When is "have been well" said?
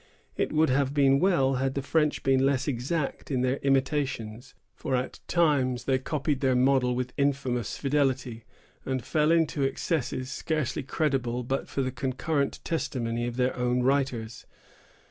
0.71-1.57